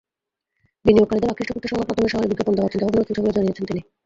[0.85, 3.81] বিনিয়োগকারীদের আকৃষ্ট করতে সংবাদমাধ্যমে শহরের বিজ্ঞাপন দেওয়ার চিন্তাভাবনাও চলছে বলে জানিয়েছেন তিনি।